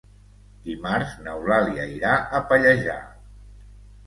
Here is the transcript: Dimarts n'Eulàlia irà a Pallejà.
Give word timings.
Dimarts 0.69 1.11
n'Eulàlia 1.27 1.85
irà 1.99 2.15
a 2.39 2.41
Pallejà. 2.53 2.97